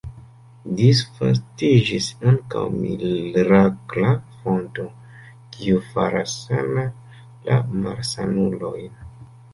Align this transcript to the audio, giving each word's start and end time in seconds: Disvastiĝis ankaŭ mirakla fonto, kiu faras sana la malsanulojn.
Disvastiĝis 0.77 2.07
ankaŭ 2.31 2.63
mirakla 2.77 4.15
fonto, 4.39 4.87
kiu 5.57 5.85
faras 5.91 6.35
sana 6.49 6.89
la 7.51 7.63
malsanulojn. 7.85 9.01